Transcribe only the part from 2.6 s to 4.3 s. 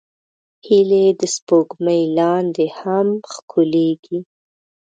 هم ښکليږي